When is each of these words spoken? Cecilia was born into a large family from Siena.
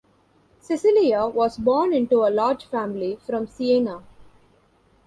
Cecilia 0.59 1.27
was 1.27 1.59
born 1.59 1.93
into 1.93 2.23
a 2.25 2.33
large 2.33 2.65
family 2.65 3.19
from 3.23 3.45
Siena. 3.45 4.01